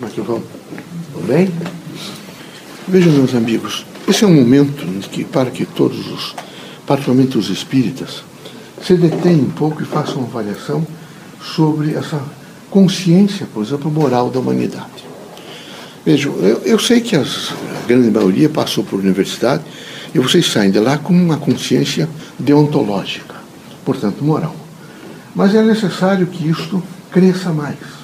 Como 0.00 0.10
é 0.10 0.14
que 0.14 0.20
vão? 0.22 0.42
Tudo 1.12 1.26
bem? 1.26 1.50
Vejam, 2.88 3.12
meus 3.12 3.34
amigos, 3.34 3.84
esse 4.08 4.24
é 4.24 4.26
um 4.26 4.34
momento 4.34 4.82
em 4.82 4.98
que, 5.00 5.24
para 5.24 5.50
que 5.50 5.66
todos 5.66 6.10
os, 6.10 6.34
particularmente 6.86 7.36
os 7.36 7.50
espíritas, 7.50 8.24
se 8.82 8.94
detenham 8.94 9.42
um 9.42 9.50
pouco 9.50 9.82
e 9.82 9.84
façam 9.84 10.16
uma 10.16 10.26
avaliação 10.26 10.86
sobre 11.42 11.92
essa 11.92 12.18
consciência, 12.70 13.46
por 13.52 13.62
exemplo, 13.62 13.90
moral 13.90 14.30
da 14.30 14.40
humanidade. 14.40 15.04
Vejam, 16.02 16.34
eu, 16.36 16.62
eu 16.64 16.78
sei 16.78 17.02
que 17.02 17.14
as, 17.14 17.50
a 17.50 17.86
grande 17.86 18.10
maioria 18.10 18.48
passou 18.48 18.82
por 18.82 19.00
universidade 19.00 19.62
e 20.14 20.18
vocês 20.18 20.50
saem 20.50 20.70
de 20.70 20.78
lá 20.78 20.96
com 20.96 21.12
uma 21.12 21.36
consciência 21.36 22.08
deontológica, 22.38 23.34
portanto, 23.84 24.24
moral. 24.24 24.56
Mas 25.34 25.54
é 25.54 25.62
necessário 25.62 26.26
que 26.26 26.48
isto 26.48 26.82
cresça 27.10 27.52
mais. 27.52 27.99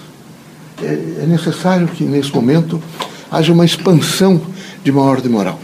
É, 0.83 1.23
é 1.23 1.27
necessário 1.27 1.89
que, 1.89 2.05
nesse 2.05 2.33
momento, 2.35 2.83
haja 3.31 3.53
uma 3.53 3.65
expansão 3.65 4.41
de 4.83 4.91
uma 4.91 5.03
ordem 5.03 5.31
moral. 5.31 5.61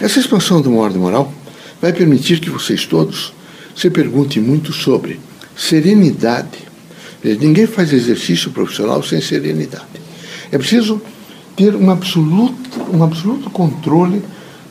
Essa 0.00 0.18
expansão 0.18 0.60
de 0.60 0.68
uma 0.68 0.80
ordem 0.80 1.00
moral 1.00 1.32
vai 1.80 1.92
permitir 1.92 2.40
que 2.40 2.50
vocês 2.50 2.86
todos 2.86 3.32
se 3.76 3.90
perguntem 3.90 4.42
muito 4.42 4.72
sobre 4.72 5.20
serenidade. 5.56 6.64
Ninguém 7.22 7.66
faz 7.66 7.92
exercício 7.92 8.50
profissional 8.50 9.02
sem 9.02 9.20
serenidade. 9.20 9.84
É 10.50 10.58
preciso 10.58 11.00
ter 11.56 11.74
um 11.74 11.90
absoluto, 11.90 12.80
um 12.92 13.02
absoluto 13.02 13.50
controle 13.50 14.22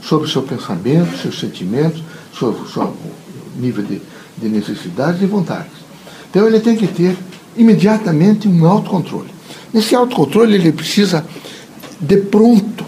sobre 0.02 0.28
o 0.28 0.30
seu 0.30 0.44
pensamento, 0.44 1.18
seus 1.22 1.40
sentimentos, 1.40 2.04
sobre 2.38 2.62
o 2.62 2.68
seu 2.68 2.96
nível 3.58 3.84
de, 3.84 4.02
de 4.38 4.50
necessidades 4.50 5.22
e 5.22 5.26
vontades. 5.26 5.72
Então 6.30 6.46
ele 6.48 6.60
tem 6.60 6.76
que 6.76 6.88
ter 6.88 7.16
imediatamente 7.56 8.48
um 8.48 8.66
autocontrole. 8.66 9.30
Nesse 9.74 9.96
autocontrole 9.96 10.56
ele 10.56 10.72
precisa 10.72 11.26
de 12.00 12.18
pronto 12.18 12.86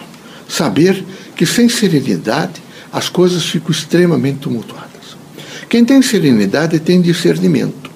saber 0.48 1.04
que 1.36 1.46
sem 1.46 1.68
serenidade 1.68 2.62
as 2.94 3.10
coisas 3.10 3.44
ficam 3.46 3.72
extremamente 3.72 4.40
tumultuadas. 4.40 4.86
Quem 5.68 5.84
tem 5.84 6.02
serenidade 6.02 6.80
tem 6.80 7.02
discernimento. 7.02 7.90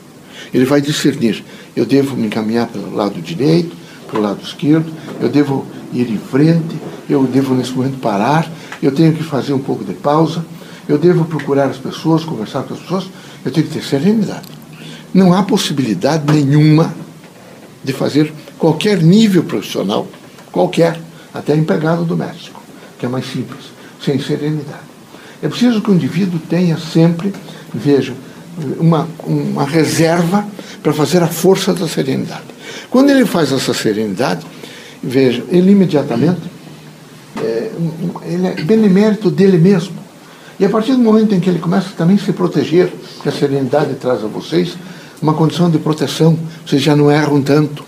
Ele 0.54 0.66
vai 0.66 0.82
discernir: 0.82 1.44
eu 1.76 1.86
devo 1.86 2.18
me 2.18 2.28
encaminhar 2.28 2.68
pelo 2.68 2.94
lado 2.94 3.22
direito, 3.22 3.76
pelo 4.10 4.24
lado 4.24 4.42
esquerdo, 4.44 4.92
eu 5.22 5.30
devo 5.30 5.66
ir 5.94 6.10
em 6.10 6.18
frente, 6.18 6.76
eu 7.10 7.24
devo 7.24 7.54
nesse 7.54 7.72
momento 7.72 8.00
parar, 8.00 8.50
eu 8.82 8.92
tenho 8.92 9.14
que 9.14 9.24
fazer 9.24 9.54
um 9.54 9.60
pouco 9.60 9.84
de 9.84 9.94
pausa, 9.94 10.44
eu 10.88 10.98
devo 10.98 11.26
procurar 11.26 11.66
as 11.66 11.78
pessoas, 11.78 12.24
conversar 12.24 12.64
com 12.64 12.74
as 12.74 12.80
pessoas, 12.80 13.06
eu 13.46 13.52
tenho 13.52 13.68
que 13.68 13.74
ter 13.74 13.84
serenidade. 13.84 14.48
Não 15.14 15.34
há 15.34 15.44
possibilidade 15.44 16.24
nenhuma 16.32 16.94
de 17.84 17.94
fazer 17.94 18.34
qualquer 18.60 19.02
nível 19.02 19.44
profissional, 19.44 20.06
qualquer, 20.52 21.00
até 21.34 21.56
empregado 21.56 22.04
doméstico, 22.04 22.62
que 23.00 23.06
é 23.06 23.10
mais 23.10 23.26
simples, 23.26 23.72
sem 24.04 24.20
serenidade. 24.20 24.90
É 25.42 25.48
preciso 25.48 25.82
que 25.82 25.90
o 25.90 25.94
indivíduo 25.94 26.40
tenha 26.50 26.78
sempre, 26.78 27.34
veja, 27.74 28.14
uma, 28.78 29.08
uma 29.26 29.64
reserva 29.64 30.46
para 30.84 30.92
fazer 30.92 31.24
a 31.24 31.28
força 31.28 31.74
da 31.74 31.88
serenidade. 31.88 32.44
Quando 32.90 33.10
ele 33.10 33.26
faz 33.26 33.52
essa 33.52 33.74
serenidade, 33.74 34.46
veja, 35.02 35.44
ele 35.50 35.72
imediatamente 35.72 36.42
é, 37.38 37.72
ele 38.26 38.48
é 38.48 38.54
benemérito 38.56 39.32
dele 39.32 39.58
mesmo. 39.58 39.98
E 40.60 40.66
a 40.66 40.70
partir 40.70 40.92
do 40.92 41.00
momento 41.00 41.34
em 41.34 41.40
que 41.40 41.50
ele 41.50 41.60
começa 41.60 41.90
também 41.98 42.18
a 42.18 42.20
se 42.20 42.34
proteger, 42.34 42.92
que 43.24 43.30
a 43.30 43.32
serenidade 43.32 43.96
traz 43.96 44.24
a 44.24 44.28
vocês 44.28 44.76
uma 45.22 45.34
condição 45.34 45.70
de 45.70 45.78
proteção, 45.78 46.38
vocês 46.66 46.82
já 46.82 46.96
não 46.96 47.10
erram 47.10 47.42
tanto, 47.42 47.84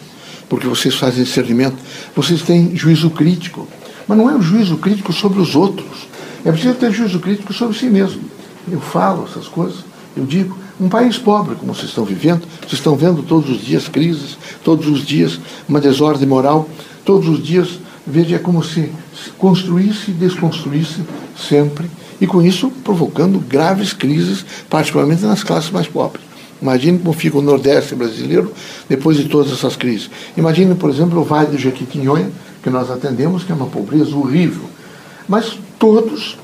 porque 0.52 0.68
vocês 0.68 0.96
fazem 0.96 1.24
discernimento, 1.24 1.78
vocês 2.14 2.42
têm 2.42 2.76
juízo 2.76 3.10
crítico. 3.10 3.66
Mas 4.06 4.18
não 4.18 4.30
é 4.30 4.36
um 4.36 4.42
juízo 4.42 4.76
crítico 4.76 5.14
sobre 5.14 5.40
os 5.40 5.56
outros, 5.56 6.10
é 6.44 6.52
preciso 6.52 6.74
ter 6.74 6.92
juízo 6.92 7.22
crítico 7.22 7.54
sobre 7.54 7.78
si 7.78 7.86
mesmo. 7.86 8.22
Eu 8.70 8.82
falo 8.82 9.26
essas 9.32 9.48
coisas, 9.48 9.78
eu 10.14 10.26
digo, 10.26 10.58
um 10.78 10.90
país 10.90 11.18
pobre 11.18 11.56
como 11.56 11.74
vocês 11.74 11.88
estão 11.88 12.04
vivendo, 12.04 12.42
vocês 12.60 12.74
estão 12.74 12.98
vendo 12.98 13.24
todos 13.24 13.50
os 13.50 13.62
dias 13.64 13.88
crises, 13.88 14.38
todos 14.62 14.88
os 14.88 15.06
dias 15.06 15.40
uma 15.70 15.80
desordem 15.80 16.28
moral, 16.28 16.70
todos 17.06 17.30
os 17.30 17.42
dias, 17.42 17.80
veja, 18.06 18.36
é 18.36 18.40
como 18.40 18.62
se 18.62 18.92
construísse 19.38 20.12
e 20.12 20.14
desconstruísse 20.14 21.00
sempre, 21.38 21.90
e 22.20 22.28
com 22.28 22.42
isso 22.42 22.70
provocando 22.84 23.40
graves 23.40 23.94
crises, 23.94 24.46
particularmente 24.70 25.24
nas 25.24 25.46
classes 25.46 25.72
mais 25.72 25.88
pobres. 25.88 26.31
Imagine 26.62 27.00
como 27.00 27.14
fica 27.14 27.38
o 27.38 27.42
Nordeste 27.42 27.96
brasileiro 27.96 28.54
depois 28.88 29.18
de 29.18 29.26
todas 29.26 29.52
essas 29.52 29.76
crises. 29.76 30.10
Imagine, 30.38 30.76
por 30.76 30.90
exemplo, 30.90 31.20
o 31.20 31.24
Vale 31.24 31.48
do 31.48 31.58
Jequitinhonha, 31.58 32.30
que 32.62 32.70
nós 32.70 32.92
atendemos, 32.92 33.44
que 33.44 33.52
é 33.52 33.56
uma 33.56 33.66
pobreza 33.66 34.16
horrível. 34.16 34.70
Mas 35.28 35.58
todos 35.80 36.38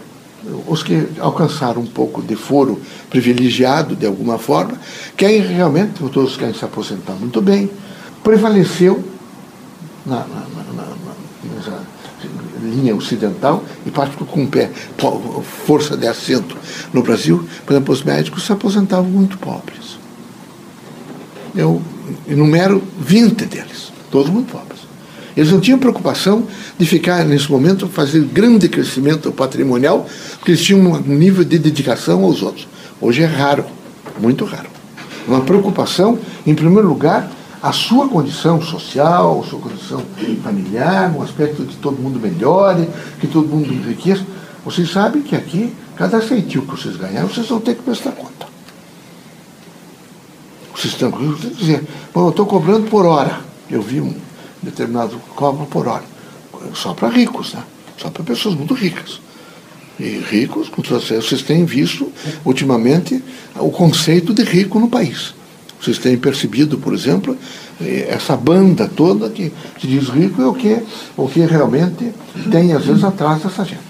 os 0.68 0.82
que 0.82 1.08
alcançaram 1.20 1.82
um 1.82 1.86
pouco 1.86 2.22
de 2.22 2.36
foro 2.36 2.80
privilegiado 3.10 3.96
de 3.96 4.06
alguma 4.06 4.38
forma, 4.38 4.80
querem 5.16 5.42
realmente, 5.42 6.00
todos 6.10 6.38
querem 6.38 6.54
se 6.54 6.64
aposentar 6.64 7.14
muito 7.14 7.42
bem, 7.42 7.70
prevaleceu 8.24 9.04
na, 10.06 10.20
na, 10.20 10.64
na, 10.74 10.88
nessa 11.56 11.82
linha 12.64 12.96
ocidental 12.96 13.64
e 13.86 13.92
parte 13.92 14.16
com 14.18 14.48
pé, 14.48 14.72
força 15.66 15.96
de 15.96 16.08
assento 16.08 16.58
no 16.94 17.04
Brasil, 17.04 17.48
por 17.66 17.74
exemplo, 17.74 17.94
os 17.94 18.04
médicos 18.04 18.46
se 18.46 18.52
aposentavam 18.52 19.10
muito 19.10 19.38
pobres. 19.38 19.97
Eu 21.58 21.82
enumero 22.28 22.84
20 23.00 23.46
deles, 23.46 23.92
todos 24.12 24.30
muito 24.30 24.52
pobres. 24.52 24.82
Eles 25.36 25.52
não 25.52 25.60
tinham 25.60 25.80
preocupação 25.80 26.44
de 26.78 26.86
ficar, 26.86 27.26
nesse 27.26 27.52
momento, 27.52 27.88
fazer 27.88 28.22
grande 28.22 28.70
crescimento 28.70 29.32
patrimonial, 29.32 30.08
porque 30.38 30.52
eles 30.52 30.64
tinham 30.64 30.80
um 30.80 31.16
nível 31.16 31.44
de 31.44 31.58
dedicação 31.58 32.24
aos 32.24 32.44
outros. 32.44 32.68
Hoje 33.02 33.24
é 33.24 33.26
raro, 33.26 33.66
muito 34.20 34.46
raro. 34.46 34.70
Uma 35.28 35.42
preocupação, 35.42 36.20
em 36.46 36.54
primeiro 36.54 36.88
lugar, 36.88 37.30
a 37.62 37.72
sua 37.72 38.08
condição 38.08 38.62
social, 38.62 39.42
a 39.44 39.50
sua 39.50 39.60
condição 39.60 40.04
familiar, 40.44 41.12
um 41.16 41.24
aspecto 41.24 41.64
de 41.64 41.70
que 41.70 41.78
todo 41.78 42.00
mundo 42.00 42.20
melhore, 42.20 42.88
que 43.20 43.26
todo 43.26 43.48
mundo 43.48 43.74
enriqueça. 43.74 44.24
Vocês 44.64 44.92
sabem 44.92 45.24
que 45.24 45.36
aqui, 45.36 45.74
cada 45.96 46.22
ceitil 46.22 46.62
que 46.62 46.72
vocês 46.72 46.96
ganharem, 46.96 47.28
vocês 47.28 47.48
vão 47.48 47.60
ter 47.60 47.76
que 47.76 47.82
prestar 47.82 48.12
conta. 48.12 48.37
Vocês 50.78 50.94
estão 50.94 51.12
dizer, 51.58 51.84
bom, 52.14 52.26
eu 52.26 52.30
estou 52.30 52.46
cobrando 52.46 52.88
por 52.88 53.04
hora. 53.04 53.42
Eu 53.68 53.82
vi 53.82 54.00
um 54.00 54.14
determinado 54.62 55.18
cobro 55.36 55.66
por 55.66 55.88
hora. 55.88 56.04
Só 56.76 56.94
para 56.94 57.10
ricos, 57.10 57.54
né? 57.54 57.64
Só 57.98 58.12
para 58.12 58.24
pessoas 58.24 58.54
muito 58.54 58.76
ricas. 58.76 59.20
E 60.00 60.24
ricos, 60.30 60.70
vocês 60.70 61.42
têm 61.42 61.66
visto 61.66 62.12
ultimamente 62.46 63.24
o 63.56 63.72
conceito 63.72 64.36
de 64.36 64.44
rico 64.44 64.80
no 64.80 64.88
país. 64.88 65.34
Vocês 65.82 65.98
têm 65.98 66.16
percebido, 66.16 66.78
por 66.78 66.94
exemplo, 66.94 67.36
eh, 67.82 68.08
essa 68.10 68.38
banda 68.38 68.88
toda 68.88 69.32
que 69.32 69.52
se 69.82 69.88
diz 69.88 70.10
rico 70.10 70.42
é 70.44 70.46
o 70.46 70.54
que, 70.54 70.78
o 71.16 71.28
que 71.28 71.40
realmente 71.40 72.14
tem, 72.52 72.74
às 72.74 72.86
vezes, 72.86 73.04
atrás 73.04 73.42
dessa 73.42 73.66
gente. 73.66 73.82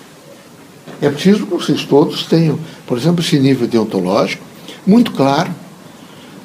É 1.02 1.09
preciso 1.09 1.46
que 1.46 1.54
vocês 1.54 1.84
todos 1.84 2.24
tenham, 2.24 2.58
por 2.86 2.98
exemplo, 2.98 3.22
esse 3.22 3.38
nível 3.40 3.68
deontológico 3.68 4.44
muito 4.86 5.12
claro, 5.12 5.54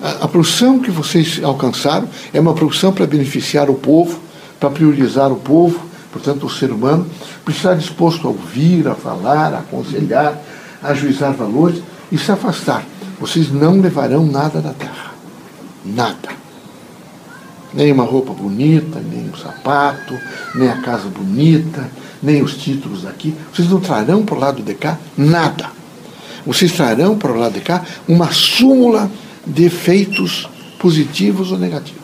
a, 0.02 0.24
a 0.24 0.28
produção 0.28 0.80
que 0.80 0.90
vocês 0.90 1.40
alcançaram 1.42 2.08
é 2.34 2.40
uma 2.40 2.54
produção 2.54 2.92
para 2.92 3.06
beneficiar 3.06 3.70
o 3.70 3.74
povo, 3.74 4.18
para 4.58 4.68
priorizar 4.68 5.30
o 5.30 5.36
povo, 5.36 5.80
portanto, 6.12 6.44
o 6.44 6.50
ser 6.50 6.72
humano, 6.72 7.06
precisa 7.44 7.72
estar 7.72 7.80
disposto 7.80 8.26
a 8.26 8.30
ouvir, 8.30 8.88
a 8.88 8.94
falar, 8.94 9.54
a 9.54 9.58
aconselhar, 9.60 10.36
a 10.82 10.88
ajuizar 10.88 11.32
valores 11.32 11.80
e 12.10 12.18
se 12.18 12.32
afastar. 12.32 12.84
Vocês 13.20 13.52
não 13.52 13.80
levarão 13.80 14.26
nada 14.26 14.60
da 14.60 14.72
terra. 14.72 15.12
Nada. 15.84 16.30
Nem 17.72 17.92
uma 17.92 18.04
roupa 18.04 18.34
bonita, 18.34 19.00
nem 19.00 19.30
um 19.30 19.36
sapato, 19.36 20.18
nem 20.54 20.68
a 20.68 20.82
casa 20.82 21.08
bonita, 21.08 21.88
nem 22.22 22.42
os 22.42 22.56
títulos 22.56 23.03
daqui. 23.03 23.34
Vocês 23.54 23.68
não 23.71 23.80
trarão 23.80 24.24
para 24.24 24.34
o 24.34 24.38
lado 24.38 24.62
de 24.62 24.74
cá 24.74 24.98
nada. 25.16 25.71
Vocês 26.44 26.72
trarão 26.72 27.16
para 27.16 27.32
o 27.32 27.38
lado 27.38 27.54
de 27.54 27.60
cá 27.60 27.84
uma 28.09 28.30
súmula 28.32 29.09
de 29.47 29.65
efeitos 29.65 30.48
positivos 30.78 31.53
ou 31.53 31.59
negativos. 31.59 32.03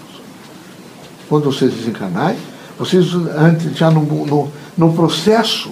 Quando 1.29 1.45
vocês 1.45 1.73
desencarnarem, 1.73 2.39
vocês 2.79 3.13
antes, 3.37 3.77
já 3.77 3.91
no, 3.91 4.03
no, 4.03 4.53
no 4.77 4.93
processo 4.93 5.71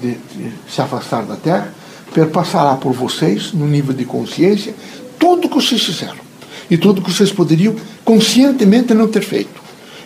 de, 0.00 0.12
de, 0.12 0.52
se 0.68 0.80
afastar 0.80 1.24
da 1.24 1.36
Terra, 1.36 1.72
perpassará 2.14 2.74
por 2.74 2.92
vocês, 2.92 3.52
no 3.52 3.66
nível 3.66 3.94
de 3.94 4.04
consciência, 4.04 4.74
tudo 5.18 5.46
o 5.46 5.50
que 5.50 5.56
vocês 5.56 5.82
fizeram. 5.82 6.28
E 6.70 6.76
tudo 6.76 7.02
que 7.02 7.12
vocês 7.12 7.32
poderiam 7.32 7.74
conscientemente 8.04 8.92
não 8.94 9.08
ter 9.08 9.22
feito. 9.22 9.60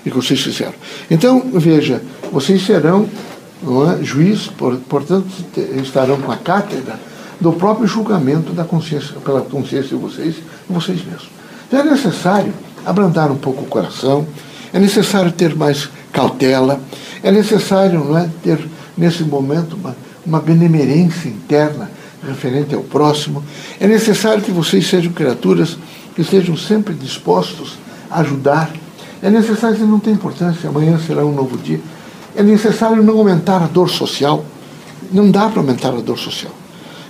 E 0.05 0.11
que 0.11 0.17
vocês 0.17 0.41
fizeram. 0.41 0.75
Então, 1.11 1.43
veja, 1.55 2.03
vocês 2.33 2.65
serão 2.65 3.09
é, 3.63 4.05
juiz, 4.05 4.49
por, 4.49 4.77
portanto, 4.77 5.29
estarão 5.81 6.21
com 6.21 6.33
a 6.33 6.37
cátedra 6.37 6.99
do 7.43 7.53
próprio 7.53 7.87
julgamento 7.87 8.53
da 8.53 8.65
consciência, 8.65 9.17
pela 9.25 9.41
consciência 9.43 9.89
de 9.89 10.03
vocês 10.03 10.37
vocês 10.69 11.05
mesmos. 11.05 11.29
Então 11.67 11.81
é 11.81 11.85
necessário 11.85 12.55
abrandar 12.87 13.31
um 13.31 13.37
pouco 13.37 13.63
o 13.63 13.67
coração, 13.67 14.27
é 14.73 14.79
necessário 14.79 15.33
ter 15.33 15.55
mais 15.55 15.89
cautela, 16.13 16.81
É 17.23 17.31
necessário 17.31 18.03
não 18.05 18.19
é, 18.19 18.29
ter, 18.43 18.59
nesse 18.97 19.23
momento, 19.23 19.77
uma, 19.77 19.97
uma 20.27 20.41
benemerência 20.41 21.29
interna 21.29 21.89
referente 22.27 22.75
ao 22.75 22.83
próximo. 22.83 23.45
É 23.79 23.87
necessário 23.87 24.43
que 24.43 24.51
vocês 24.51 24.89
sejam 24.89 25.13
criaturas 25.13 25.79
que 26.17 26.23
estejam 26.23 26.57
sempre 26.57 26.95
dispostos 26.95 27.79
a 28.11 28.21
ajudar. 28.21 28.71
É 29.23 29.31
necessário, 29.31 29.77
que 29.77 29.85
não 29.85 30.01
tem 30.01 30.15
importância, 30.15 30.69
amanhã 30.69 30.99
será 30.99 31.25
um 31.25 31.33
novo 31.33 31.57
dia. 31.57 31.81
É 32.35 32.43
necessário 32.43 33.03
não 33.03 33.19
aumentar 33.19 33.63
a 33.63 33.67
dor 33.67 33.89
social. 33.89 34.45
Não 35.13 35.31
dá 35.31 35.49
para 35.49 35.61
aumentar 35.61 35.91
a 35.91 36.01
dor 36.01 36.19
social. 36.19 36.53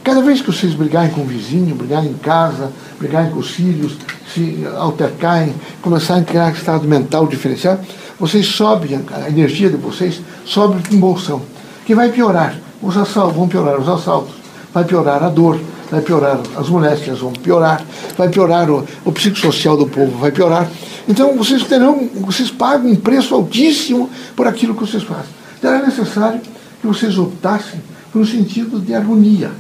Cada 0.05 0.21
vez 0.21 0.41
que 0.41 0.51
vocês 0.51 0.75
brigarem 0.75 1.11
com 1.13 1.21
o 1.21 1.25
vizinho, 1.25 1.77
brigarem 1.77 2.11
em 2.11 2.15
casa, 2.15 2.73
brigarem 2.99 3.31
com 3.31 3.39
os 3.39 3.51
filhos, 3.53 3.97
se 4.35 4.67
altercarem, 4.77 5.55
começarem 5.81 6.25
a 6.25 6.27
criar 6.27 6.51
estado 6.51 6.89
mental 6.89 7.25
diferenciado, 7.29 7.83
vocês 8.19 8.47
sobem, 8.47 9.01
a 9.13 9.29
energia 9.29 9.71
de 9.71 9.77
vocês 9.77 10.21
sobe 10.45 10.83
em 10.93 10.99
bolsão, 10.99 11.43
que 11.87 11.95
vai 11.95 12.11
piorar. 12.11 12.57
Os 12.83 12.97
assaltos 12.97 13.37
vão 13.37 13.47
piorar 13.47 13.79
os 13.79 13.89
assaltos, 13.89 14.35
vai 14.75 14.85
piorar 14.85 15.23
a 15.23 15.29
dor, 15.29 15.61
vai 15.89 16.01
piorar 16.01 16.41
as 16.57 16.69
moléstias, 16.69 17.21
vão 17.21 17.33
piorar, 17.33 17.85
vai 18.19 18.29
piorar 18.29 18.69
o, 18.69 18.85
o 19.05 19.13
psicossocial 19.13 19.77
do 19.77 19.87
povo, 19.87 20.19
vai 20.19 20.33
piorar. 20.33 20.69
Então 21.09 21.37
vocês 21.37 21.63
terão, 21.63 22.11
vocês 22.17 22.51
pagam 22.51 22.91
um 22.91 22.97
preço 22.97 23.37
altíssimo 23.37 24.11
por 24.35 24.49
aquilo 24.49 24.75
que 24.75 24.81
vocês 24.81 25.05
fazem. 25.05 25.31
Então 25.61 25.73
é 25.73 25.87
necessário 25.87 26.41
que 26.81 26.87
vocês 26.89 27.17
optassem 27.17 27.81
por 28.13 28.21
um 28.21 28.27
sentido 28.27 28.81
de 28.81 28.93
harmonia 28.93 29.53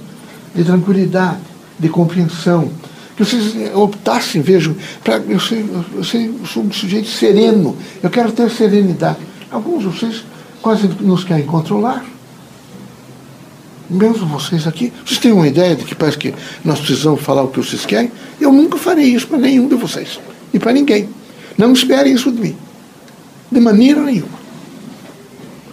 de 0.54 0.64
tranquilidade, 0.64 1.40
de 1.78 1.88
compreensão. 1.88 2.70
Que 3.16 3.24
vocês 3.24 3.54
optassem, 3.74 4.40
vejam, 4.40 4.74
eu, 5.04 5.14
eu, 5.14 5.38
eu 6.20 6.46
sou 6.46 6.62
um 6.62 6.72
sujeito 6.72 7.08
sereno, 7.08 7.76
eu 8.02 8.08
quero 8.08 8.32
ter 8.32 8.50
serenidade. 8.50 9.18
Alguns 9.50 9.80
de 9.80 9.86
vocês 9.88 10.24
quase 10.62 10.88
nos 11.00 11.24
querem 11.24 11.44
controlar. 11.44 12.04
Mesmo 13.90 14.26
vocês 14.26 14.66
aqui, 14.66 14.90
vocês 15.04 15.18
têm 15.18 15.32
uma 15.32 15.46
ideia 15.46 15.76
de 15.76 15.84
que 15.84 15.94
parece 15.94 16.16
que 16.16 16.34
nós 16.64 16.80
precisamos 16.80 17.20
falar 17.20 17.42
o 17.42 17.48
que 17.48 17.58
vocês 17.58 17.84
querem? 17.84 18.10
Eu 18.40 18.50
nunca 18.50 18.78
farei 18.78 19.04
isso 19.04 19.26
para 19.26 19.36
nenhum 19.36 19.68
de 19.68 19.74
vocês. 19.74 20.18
E 20.54 20.58
para 20.58 20.72
ninguém. 20.72 21.10
Não 21.58 21.72
esperem 21.74 22.14
isso 22.14 22.32
de 22.32 22.40
mim. 22.40 22.56
De 23.50 23.60
maneira 23.60 24.00
nenhuma. 24.00 24.40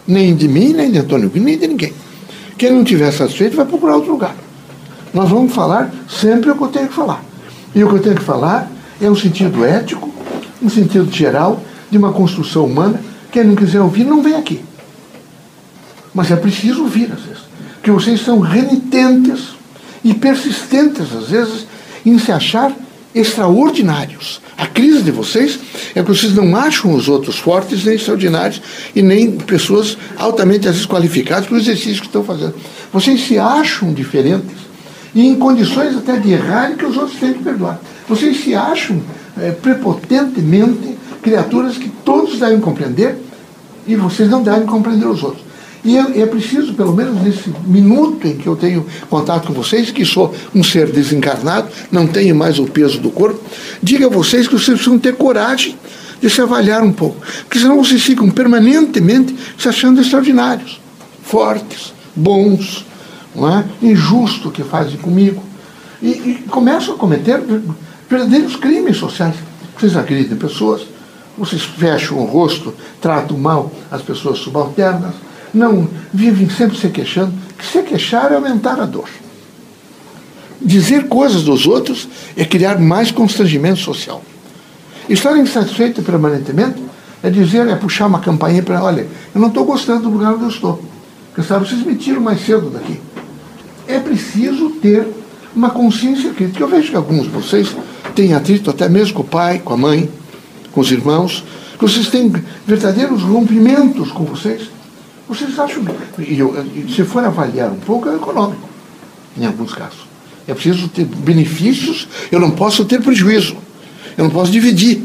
Nem 0.06 0.36
de 0.36 0.48
mim, 0.50 0.74
nem 0.74 0.92
de 0.92 0.98
Antônio, 0.98 1.32
nem 1.34 1.58
de 1.58 1.68
ninguém. 1.68 1.94
Quem 2.58 2.72
não 2.72 2.84
tiver 2.84 3.12
satisfeito 3.12 3.56
vai 3.56 3.66
procurar 3.66 3.96
outro 3.96 4.12
lugar. 4.12 4.36
Nós 5.14 5.30
vamos 5.30 5.54
falar 5.54 5.92
sempre 6.08 6.52
o 6.52 6.56
que 6.56 6.64
eu 6.64 6.68
tenho 6.68 6.88
que 6.88 6.94
falar. 6.94 7.24
E 7.74 7.84
o 7.84 7.90
que 7.90 7.96
eu 7.96 8.02
tenho 8.02 8.16
que 8.16 8.24
falar 8.24 8.70
é 9.02 9.10
um 9.10 9.16
sentido 9.16 9.66
ético, 9.66 10.12
um 10.62 10.70
sentido 10.70 11.12
geral, 11.12 11.62
de 11.90 11.98
uma 11.98 12.12
construção 12.12 12.66
humana. 12.66 13.02
Quem 13.32 13.44
não 13.44 13.56
quiser 13.56 13.82
ouvir, 13.82 14.04
não 14.04 14.22
vem 14.22 14.36
aqui. 14.36 14.62
Mas 16.14 16.32
é 16.32 16.36
preciso 16.36 16.84
ouvir, 16.84 17.12
às 17.12 17.22
vezes. 17.22 17.44
Porque 17.76 17.92
vocês 17.92 18.22
são 18.22 18.40
renitentes 18.40 19.50
e 20.04 20.14
persistentes, 20.14 21.14
às 21.16 21.30
vezes, 21.30 21.66
em 22.06 22.18
se 22.20 22.32
achar 22.32 22.72
extraordinários. 23.14 24.42
A 24.58 24.68
crise 24.68 25.02
de 25.02 25.12
vocês 25.12 25.60
é 25.96 26.02
que 26.02 26.08
vocês 26.08 26.34
não 26.34 26.56
acham 26.56 26.94
os 26.94 27.08
outros 27.08 27.38
fortes, 27.38 27.84
nem 27.84 27.96
extraordinários, 27.96 28.62
e 28.96 29.02
nem 29.02 29.32
pessoas 29.32 29.98
altamente 30.18 30.68
desqualificadas 30.70 31.48
para 31.48 31.56
o 31.56 31.60
exercício 31.60 32.02
que 32.02 32.08
estão 32.08 32.24
fazendo. 32.24 32.56
Vocês 32.92 33.26
se 33.26 33.38
acham 33.38 33.94
diferentes 33.94 34.69
e 35.14 35.28
em 35.28 35.36
condições 35.36 35.96
até 35.98 36.18
de 36.18 36.32
errar 36.32 36.76
que 36.76 36.86
os 36.86 36.98
outros 36.98 37.20
têm 37.20 37.34
que 37.34 37.44
perdoar. 37.44 37.80
Vocês 38.08 38.44
se 38.44 38.54
acham 38.54 39.02
é, 39.38 39.52
prepotentemente 39.52 40.98
criaturas 41.22 41.78
que 41.78 41.90
todos 41.90 42.40
devem 42.40 42.60
compreender 42.60 43.18
e 43.88 43.96
vocês 43.96 44.30
não 44.30 44.44
devem 44.44 44.66
compreender 44.66 45.08
os 45.08 45.24
outros. 45.24 45.50
E 45.84 45.98
é, 45.98 46.22
é, 46.22 46.26
preciso, 46.26 46.74
pelo 46.74 46.94
menos 46.94 47.22
nesse 47.22 47.54
minuto 47.66 48.28
em 48.28 48.36
que 48.36 48.48
eu 48.48 48.56
tenho 48.56 48.86
contato 49.10 49.48
com 49.48 49.54
vocês, 49.54 49.92
que 49.92 50.06
sou 50.06 50.34
um 50.54 50.64
ser 50.64 50.92
desencarnado, 50.92 51.70
não 51.92 52.06
tenho 52.06 52.36
mais 52.36 52.60
o 52.60 52.66
peso 52.66 53.00
do 53.00 53.10
corpo, 53.10 53.40
diga 53.82 54.08
a 54.08 54.10
vocês 54.10 54.48
que 54.48 54.54
vocês 54.54 54.78
precisam 54.78 55.00
ter 55.00 55.16
coragem 55.16 55.78
de 56.22 56.30
se 56.30 56.42
avaliar 56.42 56.84
um 56.84 56.92
pouco. 56.92 57.18
Porque 57.44 57.60
senão 57.60 57.78
vocês 57.82 58.02
ficam 58.02 58.30
permanentemente 58.30 59.36
se 59.58 59.70
achando 59.70 60.02
extraordinários, 60.02 60.82
fortes, 61.24 61.94
bons, 62.14 62.86
é? 63.48 63.64
injusto 63.82 64.52
que 64.52 64.64
fazem 64.64 64.98
comigo. 64.98 65.44
E, 66.02 66.08
e 66.10 66.46
começam 66.50 66.96
a 66.96 66.98
cometer 66.98 67.42
verdadeiros 68.10 68.56
crimes 68.56 68.98
sociais. 68.98 69.36
Vocês 69.78 69.96
agridem 69.96 70.38
pessoas, 70.38 70.82
vocês 71.38 71.64
fecham 71.64 72.18
o 72.18 72.26
rosto, 72.26 72.74
tratam 73.00 73.38
mal 73.38 73.72
as 73.92 74.02
pessoas 74.02 74.40
subalternas, 74.40 75.14
não 75.54 75.88
vivem 76.14 76.50
sempre 76.50 76.78
se 76.78 76.90
queixando, 76.90 77.34
que 77.58 77.66
se 77.66 77.82
queixar 77.84 78.32
é 78.32 78.36
aumentar 78.36 78.80
a 78.80 78.86
dor. 78.86 79.10
Dizer 80.62 81.08
coisas 81.08 81.44
dos 81.44 81.66
outros 81.66 82.08
é 82.36 82.44
criar 82.44 82.78
mais 82.80 83.12
constrangimento 83.12 83.80
social. 83.80 84.22
Estar 85.08 85.38
insatisfeito 85.38 86.02
permanentemente 86.02 86.84
é 87.24 87.30
dizer, 87.30 87.68
é 87.68 87.76
puxar 87.76 88.08
uma 88.08 88.20
campanha 88.20 88.62
para, 88.62 88.84
olha, 88.84 89.08
eu 89.34 89.42
não 89.42 89.48
estou 89.48 89.66
gostando 89.66 90.04
do 90.04 90.10
lugar 90.10 90.34
onde 90.34 90.44
eu 90.44 90.50
estou. 90.50 90.84
Porque 91.28 91.48
sabe, 91.48 91.68
vocês 91.68 91.86
me 91.86 91.96
tiram 91.96 92.22
mais 92.22 92.46
cedo 92.46 92.70
daqui 92.70 93.00
é 93.90 94.00
preciso 94.00 94.70
ter 94.82 95.06
uma 95.56 95.72
consciência 95.72 96.32
crítica. 96.32 96.64
Eu 96.64 96.68
vejo 96.68 96.92
que 96.92 96.96
alguns 96.96 97.24
de 97.24 97.30
vocês 97.30 97.76
têm 98.14 98.36
atrito 98.36 98.70
até 98.70 98.88
mesmo 98.88 99.16
com 99.16 99.22
o 99.24 99.26
pai, 99.26 99.60
com 99.60 99.74
a 99.74 99.78
mãe, 99.78 100.08
com 100.72 100.80
os 100.80 100.92
irmãos, 100.92 101.44
que 101.74 101.82
vocês 101.82 102.08
têm 102.08 102.32
verdadeiros 102.68 103.24
rompimentos 103.24 104.12
com 104.12 104.24
vocês. 104.26 104.70
Vocês 105.28 105.58
acham. 105.58 105.84
E 106.20 106.38
eu, 106.38 106.54
se 106.96 107.04
for 107.04 107.24
avaliar 107.24 107.72
um 107.72 107.80
pouco, 107.80 108.08
é 108.10 108.16
econômico, 108.16 108.70
em 109.36 109.46
alguns 109.46 109.74
casos. 109.74 110.08
É 110.48 110.54
preciso 110.54 110.88
ter 110.88 111.06
benefícios, 111.06 112.08
eu 112.32 112.40
não 112.40 112.52
posso 112.52 112.86
ter 112.86 113.02
prejuízo, 113.02 113.56
eu 114.18 114.24
não 114.24 114.32
posso 114.32 114.52
dividir. 114.52 115.04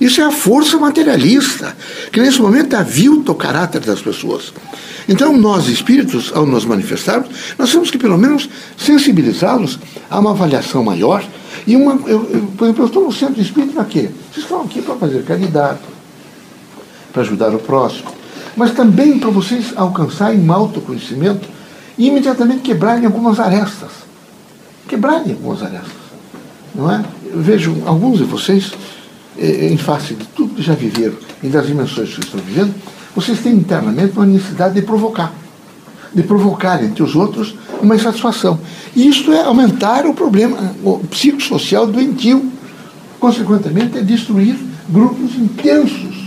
Isso 0.00 0.20
é 0.20 0.24
a 0.24 0.30
força 0.30 0.78
materialista, 0.78 1.76
que 2.12 2.20
nesse 2.20 2.40
momento 2.40 2.74
avilta 2.74 3.32
o 3.32 3.34
caráter 3.34 3.80
das 3.80 4.00
pessoas. 4.00 4.52
Então, 5.08 5.36
nós 5.36 5.68
espíritos, 5.68 6.32
ao 6.34 6.44
nos 6.44 6.64
manifestarmos, 6.64 7.28
nós 7.56 7.70
temos 7.70 7.90
que, 7.90 7.98
pelo 7.98 8.18
menos, 8.18 8.48
sensibilizá-los 8.76 9.78
a 10.10 10.18
uma 10.18 10.32
avaliação 10.32 10.82
maior. 10.82 11.24
E 11.66 11.76
uma, 11.76 11.94
eu, 12.08 12.28
eu, 12.30 12.52
por 12.56 12.64
exemplo, 12.64 12.82
eu 12.82 12.86
estou 12.86 13.04
no 13.04 13.12
centro 13.12 13.40
espírita 13.40 13.74
para 13.74 13.84
quê? 13.84 14.10
Vocês 14.32 14.44
estão 14.44 14.62
aqui 14.62 14.82
para 14.82 14.96
fazer 14.96 15.22
caridade, 15.24 15.78
para 17.12 17.22
ajudar 17.22 17.54
o 17.54 17.58
próximo, 17.58 18.10
mas 18.56 18.72
também 18.72 19.18
para 19.18 19.30
vocês 19.30 19.72
alcançarem 19.76 20.40
um 20.40 20.52
autoconhecimento 20.52 21.48
e 21.96 22.08
imediatamente 22.08 22.60
quebrarem 22.60 23.06
algumas 23.06 23.38
arestas. 23.38 23.90
Quebrarem 24.88 25.32
algumas 25.32 25.62
arestas. 25.62 26.06
Não 26.74 26.90
é? 26.90 27.04
Eu 27.24 27.40
vejo 27.40 27.82
alguns 27.86 28.18
de 28.18 28.24
vocês, 28.24 28.72
em 29.38 29.76
face 29.76 30.14
de 30.14 30.26
tudo 30.28 30.54
que 30.54 30.62
já 30.62 30.74
viveram 30.74 31.16
e 31.42 31.48
das 31.48 31.66
dimensões 31.66 32.14
que 32.14 32.20
estão 32.20 32.40
vivendo, 32.40 32.74
vocês 33.14 33.40
têm 33.40 33.54
internamente 33.54 34.16
uma 34.16 34.26
necessidade 34.26 34.74
de 34.74 34.82
provocar, 34.82 35.32
de 36.14 36.22
provocar 36.22 36.82
entre 36.82 37.02
os 37.02 37.14
outros 37.14 37.54
uma 37.80 37.94
insatisfação. 37.94 38.58
E 38.94 39.08
isto 39.08 39.32
é 39.32 39.42
aumentar 39.42 40.06
o 40.06 40.14
problema 40.14 40.74
o 40.82 40.98
psicossocial 41.10 41.86
doentio. 41.86 42.50
Consequentemente, 43.18 43.98
é 43.98 44.02
destruir 44.02 44.56
grupos 44.88 45.34
intensos. 45.36 46.26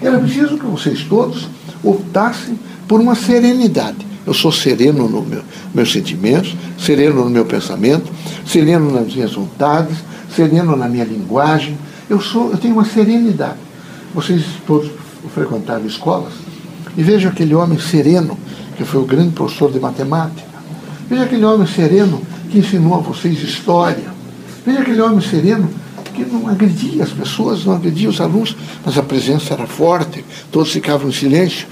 Era 0.00 0.18
preciso 0.18 0.58
que 0.58 0.66
vocês 0.66 1.04
todos 1.04 1.48
optassem 1.82 2.58
por 2.86 3.00
uma 3.00 3.14
serenidade. 3.14 3.98
Eu 4.26 4.34
sou 4.34 4.50
sereno 4.50 5.08
no 5.08 5.22
meu, 5.22 5.42
meus 5.72 5.92
sentimentos, 5.92 6.56
sereno 6.78 7.24
no 7.24 7.30
meu 7.30 7.44
pensamento, 7.44 8.10
sereno 8.44 8.90
nas 8.90 9.14
minhas 9.14 9.32
vontades, 9.32 9.96
sereno 10.34 10.76
na 10.76 10.88
minha 10.88 11.04
linguagem. 11.04 11.78
Eu 12.08 12.20
sou, 12.20 12.50
eu 12.50 12.58
tenho 12.58 12.74
uma 12.74 12.84
serenidade. 12.84 13.58
Vocês 14.14 14.44
todos 14.66 14.90
frequentava 15.34 15.86
escolas, 15.86 16.32
e 16.96 17.02
veja 17.02 17.28
aquele 17.28 17.54
homem 17.54 17.78
sereno, 17.78 18.38
que 18.76 18.84
foi 18.84 19.00
o 19.00 19.04
grande 19.04 19.32
professor 19.32 19.70
de 19.70 19.80
matemática. 19.80 20.56
Veja 21.08 21.24
aquele 21.24 21.44
homem 21.44 21.66
sereno 21.66 22.22
que 22.50 22.58
ensinou 22.58 22.94
a 22.94 22.98
vocês 22.98 23.42
história. 23.42 24.14
Veja 24.64 24.80
aquele 24.80 25.00
homem 25.00 25.20
sereno 25.20 25.68
que 26.14 26.24
não 26.24 26.48
agredia 26.48 27.04
as 27.04 27.10
pessoas, 27.10 27.64
não 27.64 27.74
agredia 27.74 28.08
os 28.08 28.20
alunos, 28.20 28.56
mas 28.84 28.96
a 28.96 29.02
presença 29.02 29.52
era 29.52 29.66
forte, 29.66 30.24
todos 30.50 30.72
ficavam 30.72 31.08
em 31.08 31.12
silêncio. 31.12 31.66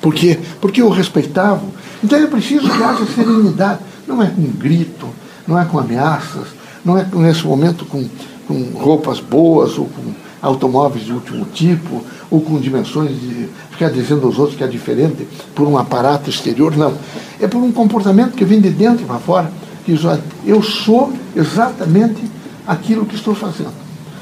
Por 0.00 0.14
quê? 0.14 0.38
Porque 0.60 0.80
o 0.82 0.88
respeitavam. 0.88 1.70
Então 2.02 2.18
é 2.18 2.26
preciso 2.26 2.70
que 2.70 2.82
haja 2.82 3.04
serenidade. 3.06 3.80
Não 4.06 4.22
é 4.22 4.26
com 4.26 4.42
grito, 4.42 5.08
não 5.46 5.58
é 5.58 5.64
com 5.64 5.78
ameaças, 5.78 6.46
não 6.84 6.96
é 6.96 7.06
nesse 7.14 7.44
momento 7.44 7.84
com, 7.84 8.08
com 8.48 8.62
roupas 8.74 9.20
boas 9.20 9.78
ou 9.78 9.84
com 9.84 10.14
automóveis 10.40 11.04
de 11.04 11.12
último 11.12 11.44
tipo, 11.52 12.02
ou 12.30 12.40
com 12.40 12.58
dimensões 12.58 13.10
de 13.10 13.48
ficar 13.70 13.90
dizendo 13.90 14.26
aos 14.26 14.38
outros 14.38 14.56
que 14.56 14.64
é 14.64 14.66
diferente 14.66 15.28
por 15.54 15.68
um 15.68 15.76
aparato 15.76 16.30
exterior, 16.30 16.76
não. 16.76 16.94
É 17.40 17.46
por 17.46 17.58
um 17.58 17.70
comportamento 17.70 18.32
que 18.32 18.44
vem 18.44 18.60
de 18.60 18.70
dentro 18.70 19.04
para 19.04 19.18
fora, 19.18 19.52
que 19.84 19.92
diz, 19.92 20.04
olha, 20.04 20.22
eu 20.46 20.62
sou 20.62 21.12
exatamente 21.36 22.22
aquilo 22.66 23.04
que 23.04 23.14
estou 23.14 23.34
fazendo. 23.34 23.72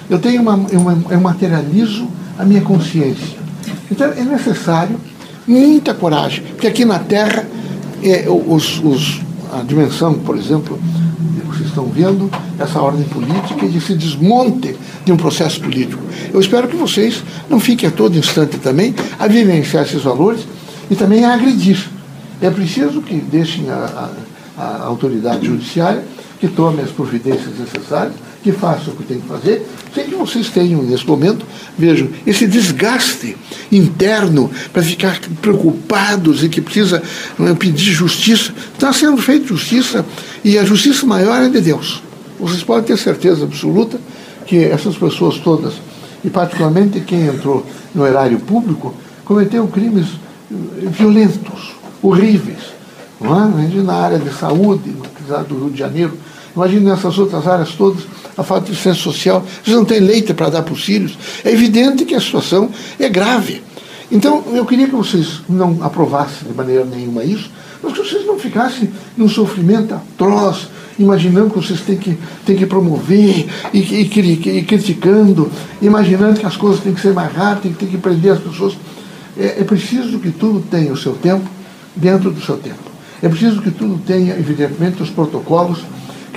Eu 0.09 0.19
tenho 0.19 0.43
uma, 0.43 0.55
uma, 0.55 0.99
eu 1.11 1.21
materializo 1.21 2.09
a 2.39 2.45
minha 2.45 2.61
consciência. 2.61 3.39
Então 3.91 4.07
é 4.09 4.23
necessário 4.23 4.99
muita 5.47 5.95
coragem, 5.95 6.45
porque 6.45 6.67
aqui 6.67 6.85
na 6.85 6.99
Terra 6.99 7.47
é, 8.03 8.27
os, 8.29 8.83
os, 8.83 9.21
a 9.53 9.63
dimensão, 9.63 10.15
por 10.15 10.37
exemplo, 10.37 10.79
estão 11.77 11.87
vendo, 11.87 12.31
essa 12.59 12.81
ordem 12.81 13.05
política 13.05 13.67
e 13.67 13.69
de 13.69 13.81
se 13.81 13.95
desmonte 13.95 14.75
de 15.05 15.13
um 15.13 15.17
processo 15.17 15.61
político. 15.61 16.03
Eu 16.33 16.41
espero 16.41 16.67
que 16.67 16.77
vocês 16.77 17.23
não 17.51 17.61
fiquem 17.61 17.89
a 17.89 17.93
todo 17.93 18.17
instante 18.17 18.57
também 18.59 18.95
a 19.19 19.27
vivenciar 19.27 19.85
esses 19.85 20.03
valores 20.03 20.47
e 20.91 20.97
também 20.97 21.25
a 21.25 21.35
agredir. 21.35 21.89
É 22.41 22.51
preciso 22.51 23.03
que 23.03 23.15
deixem 23.15 23.69
a, 23.69 24.11
a, 24.57 24.63
a 24.63 24.85
autoridade 24.85 25.47
judiciária 25.47 26.03
que 26.41 26.49
tome 26.49 26.81
as 26.81 26.91
providências 26.91 27.59
necessárias, 27.59 28.15
que 28.47 28.53
faça 28.53 28.93
o 28.93 28.95
que 28.95 29.03
tem 29.03 29.19
que 29.19 29.27
fazer, 29.27 29.67
sem 29.93 30.05
que 30.05 30.15
vocês 30.15 30.49
tenham, 30.51 30.81
nesse 30.81 31.05
momento, 31.05 31.45
vejam, 31.77 32.09
esse 32.25 32.47
desgaste 32.47 33.37
interno 33.73 34.49
para 34.73 34.85
ficar 34.85 35.19
preocupados 35.43 36.45
e 36.45 36.49
que 36.49 36.61
precisa 36.61 37.03
é, 37.41 37.55
pedir 37.55 37.91
justiça. 37.91 38.53
Está 38.73 38.93
sendo 38.93 39.17
feita 39.17 39.49
justiça 39.49 40.07
e 40.45 40.57
a 40.57 40.65
justiça 40.65 41.05
maior 41.05 41.43
é 41.43 41.49
de 41.49 41.61
Deus. 41.61 42.01
Vocês 42.39 42.63
podem 42.63 42.85
ter 42.85 42.97
certeza 42.97 43.43
absoluta 43.43 43.99
que 44.47 44.63
essas 44.63 44.95
pessoas 44.97 45.39
todas, 45.39 45.75
e 46.23 46.31
particularmente 46.31 47.01
quem 47.01 47.27
entrou 47.27 47.67
no 47.93 48.07
erário 48.07 48.39
público, 48.39 48.95
cometeram 49.25 49.67
crimes 49.67 50.07
eh, 50.53 50.87
violentos, 50.89 51.73
horríveis. 52.01 52.77
Não 53.21 53.35
é? 53.43 53.83
Na 53.83 53.95
área 53.95 54.21
de 54.21 54.33
saúde, 54.33 54.95
do 55.49 55.59
Rio 55.59 55.71
de 55.71 55.79
Janeiro, 55.81 56.17
Imagine 56.57 56.87
nessas 56.87 57.19
outras 57.19 57.47
áreas 57.47 57.73
todas, 57.73 58.05
a 58.37 58.43
falta 58.43 58.71
de 58.71 58.77
senso 58.79 59.01
social. 59.01 59.45
Vocês 59.65 59.77
não 59.77 59.85
têm 59.85 60.01
leite 60.01 60.35
para 60.35 60.51
dar 60.51 60.63
para 60.63 60.75
os 60.75 60.85
filhos. 60.85 61.17
É 61.45 61.51
evidente 61.51 62.05
que 62.05 62.15
a 62.15 62.21
situação 62.21 62.71
é 62.99 63.09
grave. 63.09 63.63
Então, 64.11 64.45
eu 64.53 64.65
queria 64.65 64.87
que 64.87 64.95
vocês 64.95 65.41
não 65.49 65.79
aprovassem 65.83 66.49
de 66.49 66.55
maneira 66.55 66.85
nenhuma 66.85 67.25
isso, 67.25 67.51
mas 67.83 67.93
que 67.93 67.99
vocês 67.99 68.25
não 68.25 68.39
ficassem 68.39 68.91
num 69.17 69.29
sofrimento 69.29 69.95
atroz, 69.95 70.69
imaginando 70.99 71.51
que 71.51 71.57
vocês 71.57 71.81
têm 71.81 71.97
que, 71.97 72.17
têm 72.45 72.57
que 72.57 72.67
promover 72.67 73.47
e, 73.73 73.79
e, 73.79 74.01
e 74.03 74.63
criticando, 74.63 75.51
imaginando 75.83 76.39
que 76.39 76.47
as 76.47 76.57
coisas 76.57 76.81
têm 76.81 76.95
que 76.95 77.01
ser 77.01 77.13
mais 77.13 77.33
rápidas, 77.33 77.63
tem, 77.63 77.73
tem 77.73 77.89
que 77.89 77.99
prender 77.99 78.33
as 78.33 78.39
pessoas. 78.39 78.77
É, 79.37 79.61
é 79.61 79.65
preciso 79.65 80.19
que 80.21 80.31
tudo 80.31 80.65
tenha 80.71 80.93
o 80.93 80.97
seu 80.97 81.15
tempo 81.15 81.45
dentro 81.95 82.31
do 82.31 82.41
seu 82.41 82.57
tempo. 82.57 82.87
É 83.23 83.29
preciso 83.29 83.61
que 83.61 83.71
tudo 83.71 83.99
tenha, 84.07 84.35
evidentemente, 84.35 85.03
os 85.03 85.11
protocolos 85.11 85.81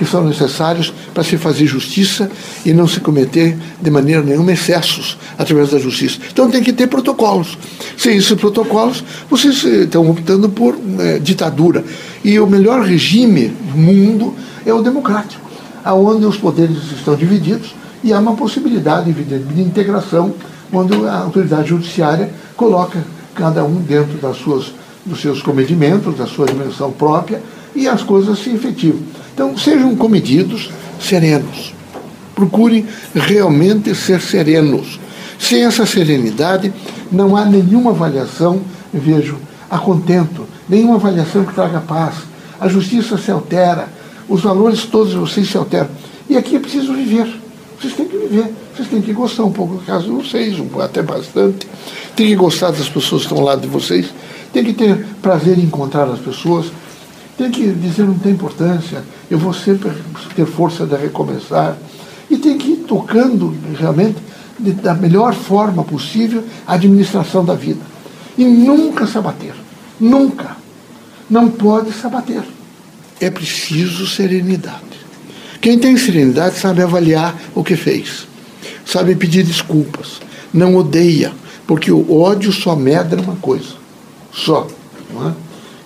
que 0.00 0.06
são 0.06 0.24
necessários 0.24 0.90
para 1.12 1.22
se 1.22 1.36
fazer 1.36 1.66
justiça 1.66 2.30
e 2.64 2.72
não 2.72 2.88
se 2.88 3.00
cometer 3.00 3.54
de 3.82 3.90
maneira 3.90 4.22
nenhuma 4.22 4.50
excessos 4.50 5.18
através 5.36 5.72
da 5.72 5.78
justiça. 5.78 6.18
Então 6.32 6.50
tem 6.50 6.62
que 6.62 6.72
ter 6.72 6.86
protocolos. 6.86 7.58
Sem 7.98 8.16
esses 8.16 8.32
protocolos, 8.32 9.04
vocês 9.28 9.62
eh, 9.62 9.82
estão 9.82 10.08
optando 10.08 10.48
por 10.48 10.74
é, 10.98 11.18
ditadura. 11.18 11.84
E 12.24 12.40
o 12.40 12.46
melhor 12.46 12.80
regime 12.80 13.48
do 13.48 13.76
mundo 13.76 14.34
é 14.64 14.72
o 14.72 14.80
democrático, 14.80 15.42
onde 15.84 16.24
os 16.24 16.38
poderes 16.38 16.78
estão 16.96 17.14
divididos 17.14 17.74
e 18.02 18.10
há 18.10 18.18
uma 18.20 18.32
possibilidade, 18.32 19.10
evidente, 19.10 19.52
de 19.52 19.60
integração, 19.60 20.32
onde 20.72 20.94
a 21.06 21.18
autoridade 21.18 21.68
judiciária 21.68 22.30
coloca 22.56 23.04
cada 23.34 23.62
um 23.64 23.74
dentro 23.82 24.16
das 24.16 24.38
suas, 24.38 24.72
dos 25.04 25.20
seus 25.20 25.42
comedimentos, 25.42 26.16
da 26.16 26.26
sua 26.26 26.46
dimensão 26.46 26.90
própria, 26.90 27.42
e 27.74 27.88
as 27.88 28.02
coisas 28.02 28.38
se 28.38 28.50
efetivam. 28.50 29.00
Então, 29.34 29.56
sejam 29.56 29.94
comedidos, 29.96 30.70
serenos. 31.00 31.74
Procurem 32.34 32.86
realmente 33.14 33.94
ser 33.94 34.20
serenos. 34.20 34.98
Sem 35.38 35.64
essa 35.64 35.86
serenidade, 35.86 36.72
não 37.10 37.36
há 37.36 37.44
nenhuma 37.44 37.90
avaliação, 37.90 38.60
vejo, 38.92 39.38
a 39.70 39.78
contento, 39.78 40.46
nenhuma 40.68 40.96
avaliação 40.96 41.44
que 41.44 41.54
traga 41.54 41.80
paz. 41.80 42.16
A 42.60 42.68
justiça 42.68 43.16
se 43.16 43.30
altera, 43.30 43.88
os 44.28 44.42
valores 44.42 44.84
todos 44.84 45.14
vocês 45.14 45.48
se 45.48 45.56
alteram. 45.56 45.88
E 46.28 46.36
aqui 46.36 46.56
é 46.56 46.58
preciso 46.58 46.92
viver. 46.94 47.40
Vocês 47.80 47.94
têm 47.94 48.06
que 48.06 48.16
viver. 48.16 48.52
Vocês 48.74 48.88
têm 48.88 49.00
que 49.00 49.12
gostar 49.12 49.44
um 49.44 49.52
pouco 49.52 49.74
do 49.74 49.80
caso 49.80 50.04
de 50.04 50.10
vocês, 50.10 50.56
até 50.82 51.02
bastante. 51.02 51.66
Tem 52.14 52.26
que 52.26 52.36
gostar 52.36 52.70
das 52.70 52.88
pessoas 52.88 53.22
que 53.22 53.26
estão 53.26 53.38
ao 53.38 53.44
lado 53.44 53.62
de 53.62 53.68
vocês. 53.68 54.06
Tem 54.52 54.64
que 54.64 54.72
ter 54.72 55.06
prazer 55.22 55.58
em 55.58 55.62
encontrar 55.62 56.04
as 56.04 56.18
pessoas 56.18 56.66
tem 57.36 57.50
que 57.50 57.72
dizer 57.72 58.04
não 58.04 58.18
tem 58.18 58.32
importância, 58.32 59.02
eu 59.30 59.38
vou 59.38 59.52
sempre 59.52 59.90
ter 60.34 60.46
força 60.46 60.86
de 60.86 60.96
recomeçar. 60.96 61.76
E 62.30 62.36
tem 62.36 62.56
que 62.58 62.72
ir 62.72 62.76
tocando 62.86 63.56
realmente 63.78 64.18
de, 64.58 64.72
da 64.72 64.94
melhor 64.94 65.34
forma 65.34 65.82
possível 65.82 66.44
a 66.66 66.74
administração 66.74 67.44
da 67.44 67.54
vida. 67.54 67.80
E 68.36 68.44
nunca 68.44 69.06
se 69.06 69.18
abater. 69.18 69.54
Nunca. 69.98 70.56
Não 71.28 71.48
pode 71.50 71.92
se 71.92 72.06
abater. 72.06 72.42
É 73.20 73.30
preciso 73.30 74.06
serenidade. 74.06 74.90
Quem 75.60 75.78
tem 75.78 75.96
serenidade 75.96 76.58
sabe 76.58 76.82
avaliar 76.82 77.38
o 77.54 77.62
que 77.62 77.76
fez, 77.76 78.26
sabe 78.86 79.14
pedir 79.14 79.44
desculpas, 79.44 80.20
não 80.54 80.74
odeia, 80.74 81.32
porque 81.66 81.92
o 81.92 82.18
ódio 82.18 82.50
só 82.50 82.74
medra 82.74 83.20
uma 83.20 83.36
coisa, 83.36 83.74
só. 84.32 84.66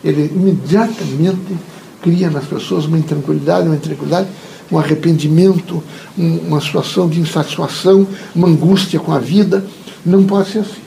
Ele 0.04 0.30
imediatamente 0.34 1.56
cria 2.02 2.28
nas 2.28 2.44
pessoas 2.44 2.84
uma 2.84 2.98
intranquilidade, 2.98 3.66
uma 3.66 3.76
intranquilidade, 3.76 4.28
um 4.70 4.78
arrependimento, 4.78 5.82
um, 6.18 6.36
uma 6.48 6.60
situação 6.60 7.08
de 7.08 7.20
insatisfação, 7.20 8.06
uma 8.34 8.48
angústia 8.48 9.00
com 9.00 9.12
a 9.12 9.18
vida. 9.18 9.64
Não 10.04 10.24
pode 10.24 10.50
ser 10.50 10.58
assim. 10.58 10.82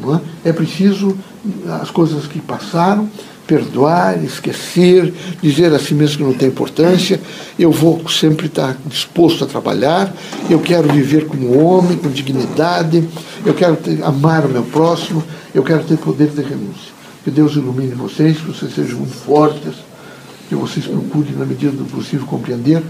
Não 0.00 0.16
é? 0.16 0.20
é 0.44 0.52
preciso 0.52 1.16
as 1.80 1.90
coisas 1.90 2.26
que 2.26 2.40
passaram, 2.40 3.08
perdoar, 3.46 4.22
esquecer, 4.24 5.12
dizer 5.42 5.72
a 5.72 5.78
si 5.78 5.94
mesmo 5.94 6.18
que 6.18 6.22
não 6.24 6.34
tem 6.34 6.48
importância, 6.48 7.20
eu 7.58 7.70
vou 7.70 8.08
sempre 8.08 8.46
estar 8.46 8.76
disposto 8.86 9.44
a 9.44 9.46
trabalhar, 9.46 10.14
eu 10.48 10.60
quero 10.60 10.90
viver 10.92 11.26
como 11.26 11.58
homem, 11.58 11.96
com 11.98 12.08
dignidade, 12.08 13.06
eu 13.44 13.54
quero 13.54 13.76
ter, 13.76 14.02
amar 14.02 14.46
o 14.46 14.48
meu 14.48 14.62
próximo, 14.62 15.22
eu 15.54 15.62
quero 15.62 15.84
ter 15.84 15.98
poder 15.98 16.28
de 16.28 16.42
renúncia. 16.42 16.93
Que 17.24 17.30
Deus 17.30 17.54
ilumine 17.54 17.94
vocês, 17.94 18.36
que 18.36 18.46
vocês 18.46 18.74
sejam 18.74 18.98
muito 18.98 19.14
fortes, 19.14 19.74
que 20.48 20.54
vocês 20.54 20.86
procurem, 20.86 21.32
na 21.32 21.46
medida 21.46 21.72
do 21.72 21.84
possível, 21.84 22.26
compreender. 22.26 22.82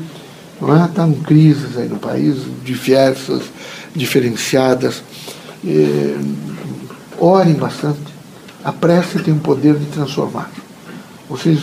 Não 0.60 0.76
é? 0.76 0.84
Estão 0.86 1.12
crises 1.14 1.76
aí 1.76 1.88
no 1.88 1.98
país, 1.98 2.38
diversas, 2.64 3.42
diferenciadas. 3.94 5.02
E, 5.62 6.16
orem 7.18 7.54
bastante. 7.54 8.14
A 8.64 8.72
prece 8.72 9.18
tem 9.20 9.34
o 9.34 9.38
poder 9.38 9.74
de 9.74 9.86
transformar. 9.86 10.50
Vocês 11.28 11.60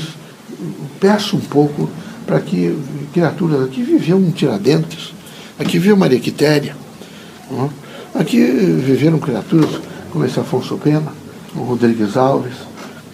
peçam 0.99 1.39
um 1.39 1.41
pouco 1.41 1.89
para 2.25 2.39
que 2.39 2.77
criaturas 3.13 3.63
aqui 3.63 3.83
viveu 3.83 4.17
um 4.17 4.31
Tiradentes, 4.31 5.13
aqui 5.59 5.79
viveu 5.79 5.97
Maria 5.97 6.19
Quitéria, 6.19 6.75
é? 7.51 8.19
aqui 8.19 8.39
viveram 8.39 9.19
criaturas 9.19 9.81
como 10.11 10.25
esse 10.25 10.39
Afonso 10.39 10.77
Pena, 10.77 11.11
o 11.55 11.59
Rodrigues 11.63 12.15
Alves, 12.15 12.53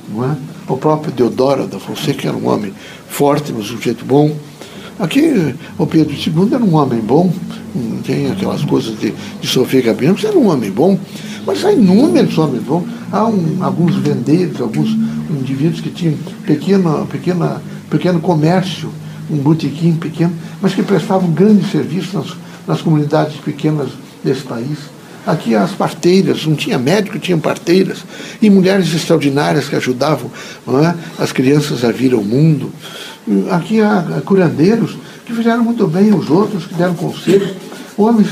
é? 0.10 0.36
o 0.72 0.78
próprio 0.78 1.12
Deodoro 1.12 1.68
da 1.68 1.80
Fonseca 1.80 2.28
era 2.28 2.38
um 2.38 2.48
homem 2.48 2.74
forte, 3.10 3.52
um 3.52 3.62
sujeito 3.62 4.06
bom. 4.06 4.36
Aqui, 5.00 5.56
o 5.78 5.86
Pedro 5.86 6.14
II 6.14 6.54
era 6.54 6.64
um 6.64 6.76
homem 6.76 7.00
bom, 7.00 7.32
não 7.76 8.02
tem 8.02 8.32
aquelas 8.32 8.64
coisas 8.64 9.00
de, 9.00 9.14
de 9.42 9.48
sofrer 9.48 9.84
gabinete, 9.84 10.24
mas 10.24 10.32
era 10.32 10.40
um 10.40 10.50
homem 10.50 10.72
bom. 10.72 11.00
Mas 11.46 11.64
há 11.64 11.72
inúmeros 11.72 12.38
homens 12.38 12.64
bons. 12.64 12.86
Há 13.12 13.26
um, 13.26 13.58
alguns 13.62 13.96
vendedores, 13.96 14.60
alguns 14.60 14.90
indivíduos 15.30 15.80
que 15.80 15.90
tinham 15.90 16.16
pequeno, 16.46 17.06
pequena, 17.08 17.62
pequeno 17.90 18.20
comércio, 18.20 18.92
um 19.30 19.38
botequim 19.38 19.94
pequeno, 19.94 20.34
mas 20.62 20.74
que 20.74 20.84
prestavam 20.84 21.32
grande 21.32 21.70
serviço 21.70 22.18
nas, 22.18 22.36
nas 22.68 22.82
comunidades 22.82 23.38
pequenas 23.38 23.90
desse 24.24 24.42
país. 24.42 24.78
Aqui 25.28 25.54
as 25.54 25.72
parteiras, 25.72 26.46
não 26.46 26.56
tinha 26.56 26.80
médico, 26.80 27.20
tinham 27.20 27.38
parteiras, 27.38 27.98
e 28.42 28.50
mulheres 28.50 28.94
extraordinárias 28.94 29.68
que 29.68 29.76
ajudavam 29.76 30.32
é? 30.82 30.96
as 31.22 31.34
crianças 31.34 31.84
a 31.84 31.92
vir 31.92 32.14
ao 32.14 32.24
mundo. 32.24 32.72
Aqui 33.52 33.82
há 33.82 34.22
curandeiros 34.26 34.98
que 35.26 35.34
fizeram 35.34 35.66
muito 35.66 35.86
bem 35.86 36.14
os 36.14 36.30
outros, 36.30 36.66
que 36.66 36.74
deram 36.76 36.94
conselhos, 36.94 37.52
homens 37.98 38.30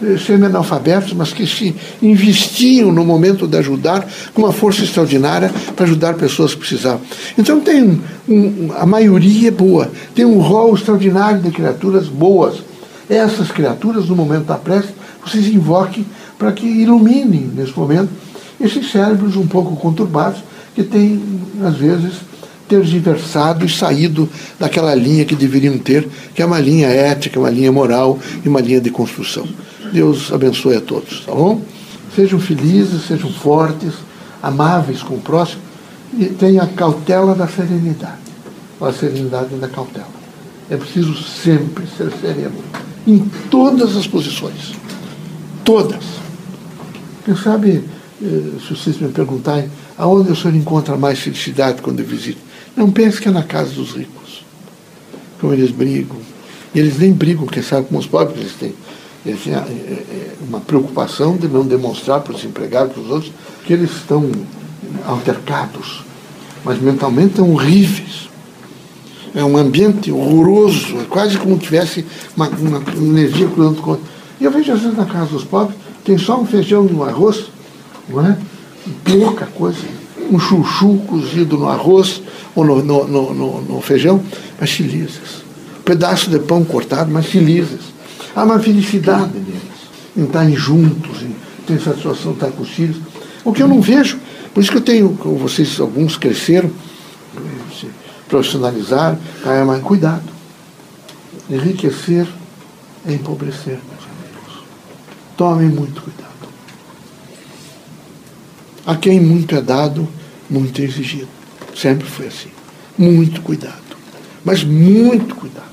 eh, 0.00 0.16
semi-analfabetos, 0.16 1.12
mas 1.12 1.34
que 1.34 1.46
se 1.46 1.76
investiam 2.00 2.90
no 2.90 3.04
momento 3.04 3.46
de 3.46 3.58
ajudar 3.58 4.08
com 4.32 4.42
uma 4.42 4.52
força 4.52 4.84
extraordinária 4.84 5.52
para 5.76 5.84
ajudar 5.84 6.14
pessoas 6.14 6.54
que 6.54 6.60
precisavam. 6.60 7.02
Então 7.36 7.60
tem 7.60 7.82
um, 7.82 8.00
um, 8.26 8.70
a 8.74 8.86
maioria 8.86 9.48
é 9.48 9.50
boa, 9.50 9.90
tem 10.14 10.24
um 10.24 10.38
rol 10.38 10.74
extraordinário 10.74 11.42
de 11.42 11.50
criaturas 11.50 12.08
boas. 12.08 12.62
Essas 13.10 13.50
criaturas, 13.50 14.08
no 14.08 14.16
momento 14.16 14.44
da 14.44 14.56
prece, 14.56 14.88
vocês 15.24 15.46
invoquem 15.48 16.06
para 16.38 16.52
que 16.52 16.66
iluminem, 16.66 17.50
nesse 17.54 17.76
momento, 17.76 18.10
esses 18.60 18.90
cérebros 18.90 19.36
um 19.36 19.46
pouco 19.46 19.76
conturbados 19.76 20.40
que 20.74 20.82
têm, 20.82 21.20
às 21.64 21.76
vezes, 21.76 22.14
tergiversado 22.68 23.64
e 23.64 23.68
saído 23.68 24.28
daquela 24.58 24.94
linha 24.94 25.24
que 25.24 25.34
deveriam 25.34 25.78
ter, 25.78 26.06
que 26.34 26.42
é 26.42 26.46
uma 26.46 26.60
linha 26.60 26.88
ética, 26.88 27.40
uma 27.40 27.50
linha 27.50 27.72
moral 27.72 28.18
e 28.44 28.48
uma 28.48 28.60
linha 28.60 28.80
de 28.80 28.90
construção. 28.90 29.48
Deus 29.92 30.30
abençoe 30.30 30.76
a 30.76 30.80
todos, 30.80 31.24
tá 31.24 31.34
bom? 31.34 31.62
Sejam 32.14 32.38
felizes, 32.38 33.06
sejam 33.06 33.32
fortes, 33.32 33.94
amáveis 34.42 35.02
com 35.02 35.14
o 35.14 35.20
próximo, 35.20 35.62
e 36.16 36.26
tem 36.26 36.58
a 36.58 36.66
cautela 36.66 37.34
da 37.34 37.48
serenidade, 37.48 38.18
a 38.80 38.92
serenidade 38.92 39.54
da 39.56 39.68
cautela. 39.68 40.18
É 40.70 40.76
preciso 40.76 41.14
sempre 41.16 41.84
ser 41.96 42.12
sereno, 42.20 42.56
em 43.06 43.18
todas 43.50 43.96
as 43.96 44.06
posições. 44.06 44.74
Todas. 45.64 46.17
Quem 47.28 47.36
sabe, 47.36 47.84
eh, 48.22 48.58
se 48.66 48.74
vocês 48.74 48.98
me 48.98 49.08
perguntarem, 49.08 49.70
aonde 49.98 50.32
o 50.32 50.34
senhor 50.34 50.54
encontra 50.54 50.96
mais 50.96 51.18
felicidade 51.18 51.82
quando 51.82 52.02
visita? 52.02 52.40
Não 52.74 52.90
pense 52.90 53.20
que 53.20 53.28
é 53.28 53.30
na 53.30 53.42
casa 53.42 53.72
dos 53.72 53.90
ricos. 53.90 54.46
Como 55.38 55.52
eles 55.52 55.70
brigam. 55.70 56.16
Eles 56.74 56.98
nem 56.98 57.12
brigam, 57.12 57.46
quem 57.46 57.62
sabe, 57.62 57.88
com 57.88 57.98
os 57.98 58.06
pobres. 58.06 58.38
Eles 58.40 58.52
têm, 58.54 58.74
eles 59.26 59.42
têm 59.42 59.52
eh, 59.52 59.58
eh, 59.58 60.30
uma 60.48 60.58
preocupação 60.58 61.36
de 61.36 61.46
não 61.48 61.66
demonstrar 61.66 62.22
para 62.22 62.34
os 62.34 62.42
empregados, 62.42 62.94
para 62.94 63.02
os 63.02 63.10
outros, 63.10 63.30
que 63.66 63.74
eles 63.74 63.90
estão 63.90 64.24
altercados. 65.04 66.02
Mas 66.64 66.80
mentalmente 66.80 67.32
estão 67.32 67.52
horríveis. 67.52 68.30
É 69.34 69.44
um 69.44 69.58
ambiente 69.58 70.10
horroroso, 70.10 70.98
é 70.98 71.04
quase 71.04 71.36
como 71.36 71.58
tivesse 71.58 72.06
uma, 72.34 72.48
uma 72.48 72.82
energia 72.96 73.46
cruzando 73.48 73.82
com 73.82 73.98
E 74.40 74.44
eu 74.44 74.50
vejo 74.50 74.72
às 74.72 74.80
vezes 74.80 74.96
na 74.96 75.04
casa 75.04 75.26
dos 75.26 75.44
pobres, 75.44 75.76
tem 76.08 76.16
só 76.16 76.40
um 76.40 76.46
feijão 76.46 76.86
um 76.86 77.02
arroz, 77.02 77.50
não 78.08 78.26
é? 78.26 78.38
Pouca 79.04 79.44
coisa. 79.44 79.78
Um 80.30 80.38
chuchu 80.38 80.96
cozido 81.06 81.58
no 81.58 81.68
arroz 81.68 82.22
ou 82.56 82.64
no, 82.64 82.82
no, 82.82 83.34
no, 83.34 83.60
no 83.60 83.80
feijão, 83.82 84.22
mas 84.58 84.70
felizes. 84.70 85.44
Um 85.78 85.82
pedaço 85.82 86.30
de 86.30 86.38
pão 86.38 86.64
cortado, 86.64 87.10
mas 87.10 87.26
felizes. 87.26 87.92
Há 88.34 88.42
uma 88.42 88.58
felicidade 88.58 89.34
neles, 89.34 89.60
em 90.16 90.24
estarem 90.24 90.56
juntos, 90.56 91.20
em 91.22 91.36
ter 91.66 91.78
satisfação 91.78 92.32
de 92.32 92.38
estar 92.38 92.52
com 92.52 92.62
os 92.62 92.70
filhos. 92.70 92.96
O 93.44 93.52
que 93.52 93.62
eu 93.62 93.68
não 93.68 93.82
vejo, 93.82 94.18
por 94.54 94.62
isso 94.62 94.70
que 94.70 94.78
eu 94.78 94.82
tenho, 94.82 95.10
vocês 95.38 95.78
alguns 95.78 96.16
cresceram, 96.16 96.70
se 97.78 97.86
profissionalizaram, 98.30 99.18
mas 99.66 99.82
cuidado. 99.82 100.24
Enriquecer 101.50 102.26
é 103.06 103.12
empobrecer. 103.12 103.78
Tomem 105.38 105.68
muito 105.68 106.02
cuidado. 106.02 106.28
A 108.84 108.96
quem 108.96 109.20
muito 109.20 109.54
é 109.54 109.62
dado, 109.62 110.08
muito 110.50 110.82
é 110.82 110.84
exigido. 110.84 111.28
Sempre 111.76 112.08
foi 112.08 112.26
assim. 112.26 112.48
Muito 112.98 113.40
cuidado. 113.42 113.96
Mas 114.44 114.64
muito 114.64 115.36
cuidado. 115.36 115.70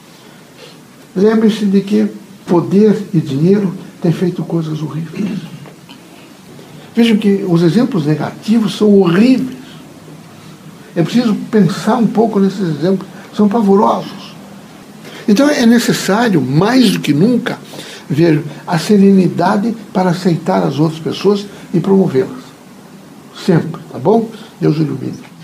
Lembre-se 1.16 1.66
de 1.66 1.82
que 1.82 2.08
poder 2.46 3.08
e 3.12 3.20
dinheiro 3.20 3.76
têm 4.04 4.12
feito 4.12 4.44
coisas 4.44 4.84
horríveis. 4.84 5.40
Vejam 6.96 7.18
que 7.18 7.44
os 7.48 7.64
exemplos 7.64 8.06
negativos 8.06 8.78
são 8.78 8.94
horríveis. 9.00 9.58
É 10.96 11.02
preciso 11.02 11.34
pensar 11.50 11.96
um 11.96 12.06
pouco 12.06 12.40
nesses 12.40 12.70
exemplos, 12.70 13.08
são 13.36 13.50
pavorosos. 13.50 14.36
Então 15.28 15.50
é 15.50 15.66
necessário, 15.66 16.40
mais 16.40 16.92
do 16.92 17.00
que 17.00 17.14
nunca, 17.14 17.58
ver 18.10 18.44
a 18.66 18.78
serenidade 18.78 19.76
para 19.94 20.12
aceitar 20.12 20.64
as 20.64 20.80
outras 20.80 21.00
pessoas 21.00 21.46
e 21.74 21.80
promovê-las. 21.80 22.46
Sempre, 23.46 23.82
tá 23.92 24.00
bom? 24.00 24.30
Deus 24.60 24.78
ilumine. 24.78 25.35